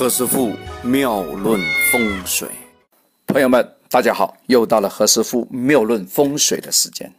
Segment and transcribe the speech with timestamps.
[0.00, 0.50] 何师傅
[0.82, 1.60] 妙论
[1.92, 2.48] 风水，
[3.26, 7.12] 朋友们，大家好，又到了何师傅妙论风水的时间。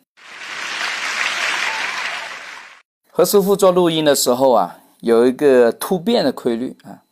[3.11, 7.03] 何师傅做录音的时候啊，有一个突变的规律啊，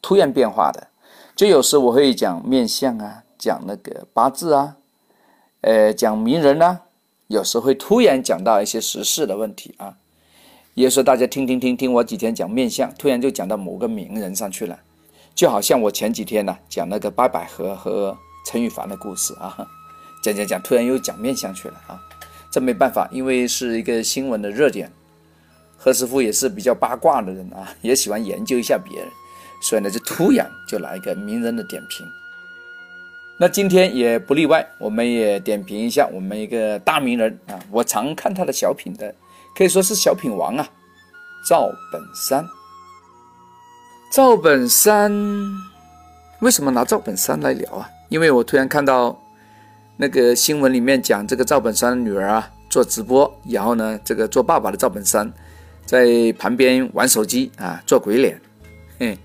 [0.00, 0.88] 突然变化的，
[1.36, 4.76] 就有时我会讲面相啊，讲那个八字啊，
[5.60, 6.80] 呃，讲名人啊，
[7.26, 9.94] 有时会突然讲到一些时事的问题啊。
[10.72, 14.78] 也说大家听听听听，我几天讲面相，突然就讲到某个名人上去了，
[15.38, 19.56] 就好像我前几天呢讲那个八百合和陈羽凡的故事啊，
[20.20, 21.94] 讲讲讲，突然又讲面相去了啊，
[22.50, 24.90] 这没办法，因为是一个新闻的热点。
[25.76, 29.08] 何师傅也是比较八卦的人啊，也喜欢研究一下别人，
[29.62, 32.04] 所以呢就突然就来一个名人的点评。
[33.38, 39.14] 那今天也不例外，我们也点评一下我们一个大名人啊，我常看他的小品的。
[39.54, 40.68] 可以说是小品王啊，
[41.46, 42.44] 赵本山。
[44.18, 45.12] 赵本山
[46.40, 47.88] 为什么拿赵本山来聊啊？
[48.08, 49.16] 因为我突然看到
[49.96, 55.32] 那个新闻里面讲这个赵本山的女儿啊做直播，然后呢，这个做爸爸的赵本山
[55.86, 58.40] 在旁边玩手机啊做鬼脸，
[58.98, 59.16] 嘿，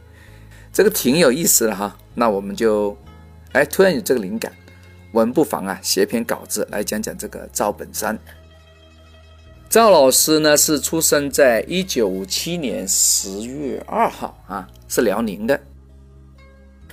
[0.71, 1.97] 这个挺有意思的哈。
[2.13, 2.95] 那我们就
[3.53, 4.53] 哎突然有这个灵感，
[5.11, 8.15] 我们不妨啊写篇稿子来讲讲这个赵本山。
[9.73, 15.59] 赵老师呢是出生在一九五七年十月二号啊，是辽宁的。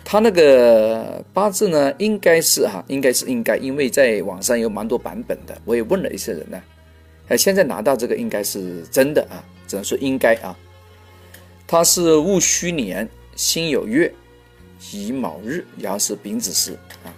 [0.02, 6.58] 他那个八字呢，应该是哈，应该是应该，因为在网上有蛮多版本的，我也问了一些人呢。
[7.28, 10.56] 哎，现在拿到这个应该是真的啊，只能说应该啊。
[11.66, 13.06] 他是戊戌年
[13.36, 14.10] 辛酉月
[14.90, 16.72] 乙卯日，然后是丙子时
[17.04, 17.12] 啊。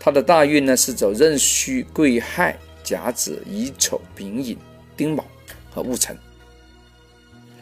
[0.00, 2.58] 他的大运呢是走壬戌癸亥。
[2.90, 4.58] 甲子、乙丑、丙寅、
[4.96, 5.24] 丁卯
[5.72, 6.18] 和戊辰。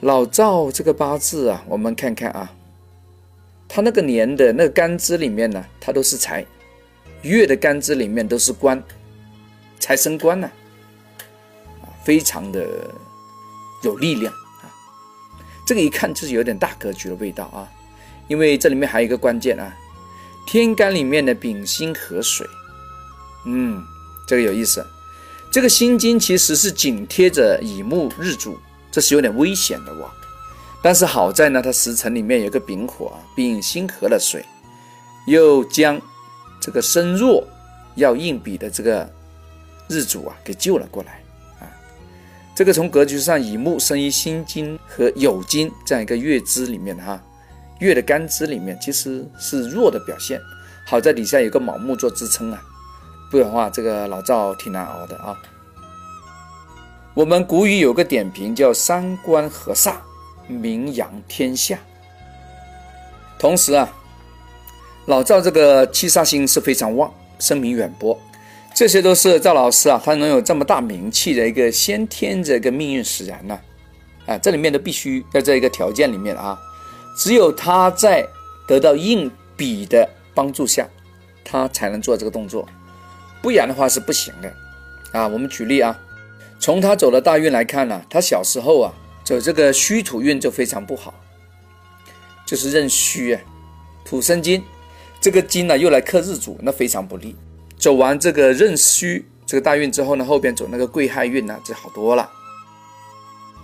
[0.01, 2.51] 老赵这个八字啊，我们看看啊，
[3.69, 6.43] 他那个年的那个干支里面呢，他都是财；
[7.21, 8.83] 月的干支里面都是官，
[9.79, 10.51] 财生官呢，
[11.83, 12.67] 啊，非常的
[13.85, 14.73] 有力量啊。
[15.67, 17.69] 这个一看就是有点大格局的味道啊，
[18.29, 19.77] 因为这里面还有一个关键啊，
[20.47, 22.47] 天干里面的丙辛合水，
[23.45, 23.85] 嗯，
[24.27, 24.83] 这个有意思。
[25.51, 28.59] 这个心经其实是紧贴着乙木日主，
[28.91, 30.13] 这是有点危险的哇。
[30.83, 34.45] 但是好在呢，它时辰里面有个丙火啊，丙辛合了水，
[35.27, 36.01] 又将
[36.61, 37.45] 这个身弱
[37.97, 39.11] 要硬比的这个
[39.89, 41.21] 日主啊给救了过来
[41.61, 41.67] 啊。
[42.55, 47.21] 这个从格局上，乙木生于辛金和酉金这样一个月支里面哈，
[47.81, 50.39] 月的干支里面其实是弱的表现。
[50.87, 52.63] 好在底下有个卯木做支撑啊。
[53.31, 55.37] 不然的话，这个老赵挺难熬的啊。
[57.15, 59.97] 我们古语有个点评叫“三官合煞，
[60.47, 61.79] 名扬天下”。
[63.39, 63.89] 同时啊，
[65.07, 68.19] 老赵这个七煞星是非常旺，声名远播。
[68.75, 73.59] 这些都是赵老师啊，他能有这么大名气的一个先天这个命运使然呢。
[74.27, 76.59] 啊，这里面的必须在这一个条件里面啊，
[77.17, 78.25] 只有他在
[78.67, 80.87] 得到硬笔的帮助下，
[81.45, 82.69] 他才能做这个动作。
[83.41, 84.53] 不然的话是不行的，
[85.13, 85.99] 啊，我们举例啊，
[86.59, 88.93] 从他走的大运来看呢，他小时候啊
[89.25, 91.15] 走这个虚土运就非常不好，
[92.45, 93.41] 就是壬戌啊，
[94.05, 94.63] 土生金，
[95.21, 97.37] 这个金呢又来克日主，那非常不利。
[97.79, 102.29] 走完这个壬戌这个大运之后呢，后边走那个癸亥运呢就好多了。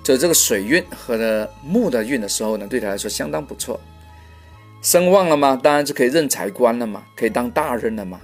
[0.05, 3.81] 走这个水运和的木的运的时候呢，对他来说相当不错，
[4.83, 8.21] 声旺了嘛，当然是可以任财官了嘛，可以当大人了嘛。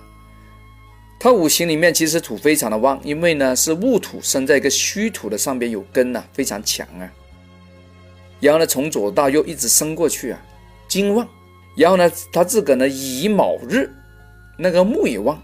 [1.22, 7.12] 它五行里面其实土非常的旺，因为呢是戊土生在一个虚土的上边有根呐，非常强啊。
[8.40, 10.40] 然后呢从左到右一直升过去啊，
[10.88, 11.28] 金旺。
[11.76, 13.90] 然后呢他自个呢乙卯日，
[14.56, 15.38] 那个木也旺，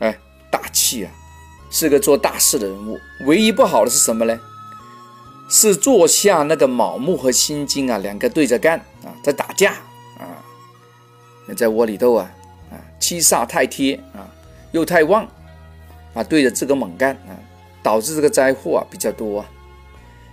[0.00, 0.14] 哎，
[0.50, 1.10] 大气啊，
[1.70, 3.00] 是个做大事的人物。
[3.24, 4.38] 唯一不好的是什么呢？
[5.48, 9.72] 是坐下那个卯木和辛金啊两个对着干啊，在打架
[10.18, 10.36] 啊，
[11.56, 12.30] 在窝里斗啊
[12.70, 14.28] 啊七煞太贴啊。
[14.74, 15.24] 又太旺
[16.14, 17.38] 啊，对着这个猛干啊，
[17.80, 19.46] 导致这个灾祸啊比较多啊。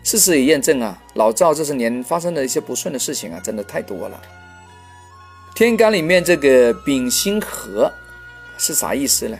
[0.04, 4.20] 事实也验证啊，老赵这些年发生的一些不顺的事情啊，真的太多了。
[5.54, 7.92] 天干里面这个丙辛合
[8.58, 9.38] 是啥意思呢？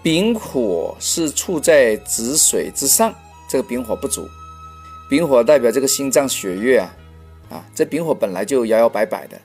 [0.00, 3.12] 丙火是处在子水之上，
[3.48, 4.28] 这个丙火不足。
[5.10, 6.96] 丙火代表这个心脏血液啊，
[7.50, 9.36] 啊，这丙火本来就摇摇摆摆的，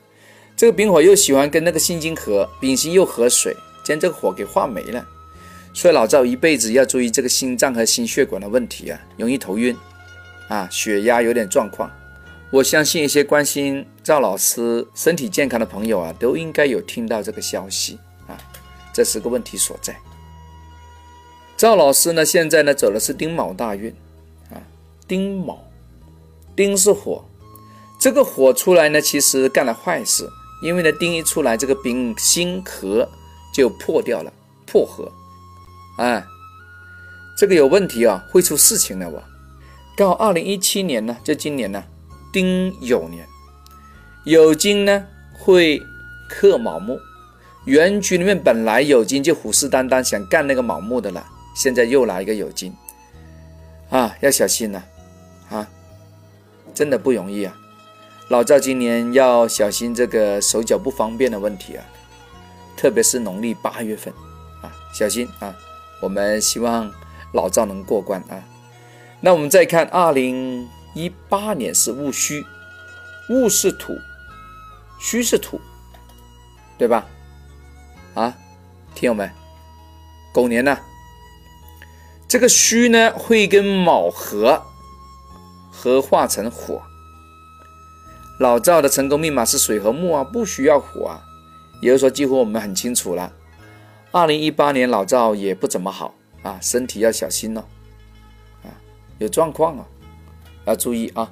[0.56, 3.56] 这个丙火又喜欢跟那个辛金合，丙辛又合水。
[3.88, 5.02] 将这个火给化没了，
[5.72, 9.74] 所以老赵一辈子要注意这个心脏和心血管的问题啊，容易头晕，
[10.48, 11.90] 啊，血压有点状况，
[12.50, 18.36] 我相信一些关心赵老师身体健康的朋友啊，都应该有听到这个消息啊，
[18.92, 19.96] 这是个问题所在。
[21.56, 23.90] 赵老师呢，现在呢走的是丁卯大运
[24.50, 24.60] 啊，
[25.06, 25.64] 丁卯，
[26.54, 27.24] 丁是火，
[27.98, 30.28] 这个火出来呢，其实干了坏事，
[30.62, 33.08] 因为呢丁一出来，这个丙辛合
[33.52, 34.32] 就破掉了，
[34.66, 35.10] 破合，
[35.98, 36.24] 哎，
[37.36, 39.22] 这个有问题啊，会出事情的我。
[39.96, 41.82] 刚好二零一七年呢，就今年呢，
[42.32, 43.26] 丁酉年，
[44.26, 45.06] 酉金呢
[45.38, 45.82] 会
[46.28, 46.98] 克卯木，
[47.64, 51.26] 原局里面本来酉金就虎视眈眈想干那个卯木的了。
[51.56, 52.72] 现在又来一个酉金，
[53.90, 54.84] 啊，要小心了，
[55.50, 55.68] 啊，
[56.72, 57.56] 真的不容易啊！
[58.28, 61.84] 老赵今年要小心这个手脚不方便的问题啊，
[62.78, 64.14] 特别是农历八月份，
[64.62, 65.52] 啊，小心啊！
[66.00, 66.88] 我们希望
[67.32, 68.40] 老赵能过关啊。
[69.20, 72.46] 那我们再看，二零一八年是戊戌，
[73.28, 73.98] 戊是土，
[75.00, 75.60] 戌是土，
[76.78, 77.04] 对吧？
[78.14, 78.32] 啊，
[78.94, 79.28] 听友们，
[80.32, 80.78] 狗年呢？
[82.28, 84.62] 这个戌呢会跟卯合，
[85.72, 86.80] 合化成火。
[88.38, 91.24] 老赵的成功密码是水和木啊，不需要火啊。
[91.80, 93.32] 也就是说，几乎我们很清楚了。
[94.10, 97.62] 二零一八年老赵也不怎么好啊，身体要小心哦，
[98.62, 98.72] 啊，
[99.18, 99.84] 有状况哦，
[100.64, 101.30] 要注意啊。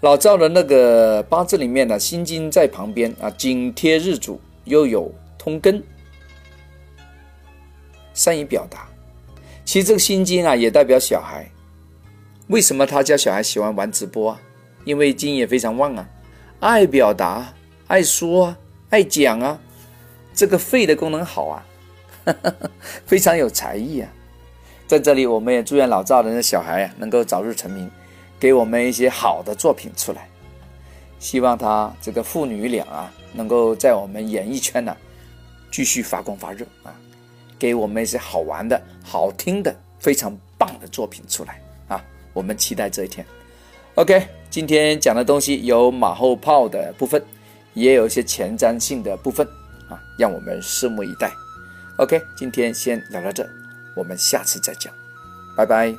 [0.00, 5.82] 老赵的那个八字里面呢，心经在旁边啊，紧贴日主，又有通根，
[8.14, 8.88] 善于表达。
[9.64, 11.50] 其实这个心经啊，也代表小孩。
[12.48, 14.40] 为什么他家小孩喜欢玩直播啊？
[14.84, 16.08] 因为经也非常旺啊，
[16.60, 17.52] 爱表达、
[17.86, 18.58] 爱说啊、
[18.90, 19.58] 爱讲啊，
[20.34, 21.66] 这个肺的功能好啊，
[23.06, 24.10] 非常有才艺啊。
[24.86, 27.88] 在这里，我们也祝愿老赵的那小孩啊，能够早日成名，
[28.38, 30.28] 给我们一些好的作品出来。
[31.20, 34.96] 希望他这个父女俩啊，能够在我们演艺圈呢，
[35.70, 36.92] 继续发光发热啊。
[37.58, 42.02] 给我们一些好玩的、好听的、非常棒的作品出来啊！
[42.32, 43.24] 我们期待这一天。
[43.96, 47.22] OK，今天讲的东西有马后炮的部分，
[47.74, 49.46] 也有一些前瞻性的部分
[49.88, 51.32] 啊，让我们拭目以待。
[51.96, 53.48] OK，今天先聊到这，
[53.94, 54.92] 我们下次再讲，
[55.56, 55.94] 拜拜。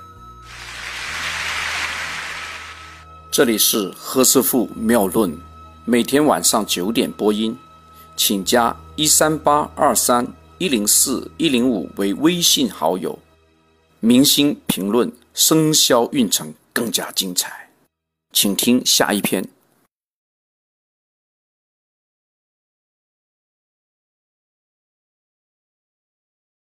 [3.31, 5.37] 这里是何师傅妙论，
[5.85, 7.57] 每天晚上九点播音，
[8.15, 10.27] 请加一三八二三。
[10.57, 13.17] 一零四一零五为微信好友，
[13.99, 17.71] 明星评论生肖运程更加精彩，
[18.31, 19.43] 请听下一篇。